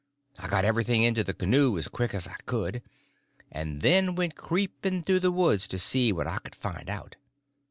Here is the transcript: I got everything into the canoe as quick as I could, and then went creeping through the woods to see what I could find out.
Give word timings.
I 0.39 0.47
got 0.47 0.65
everything 0.65 1.03
into 1.03 1.23
the 1.23 1.35
canoe 1.35 1.77
as 1.77 1.87
quick 1.87 2.15
as 2.15 2.27
I 2.27 2.33
could, 2.47 2.81
and 3.51 3.81
then 3.81 4.15
went 4.15 4.33
creeping 4.35 5.03
through 5.03 5.19
the 5.19 5.31
woods 5.31 5.67
to 5.67 5.77
see 5.77 6.11
what 6.11 6.25
I 6.25 6.39
could 6.39 6.55
find 6.55 6.89
out. 6.89 7.17